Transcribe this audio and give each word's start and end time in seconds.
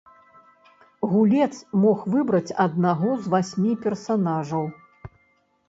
Гулец 1.11 1.55
мог 1.83 1.99
выбраць 2.15 2.55
аднаго 2.65 3.09
з 3.23 3.37
васьмі 3.37 3.77
персанажаў. 3.87 4.69